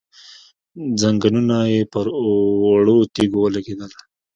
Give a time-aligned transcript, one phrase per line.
[1.01, 2.05] ځنګنونه يې پر
[2.65, 3.91] وړو تيږو ولګېدل،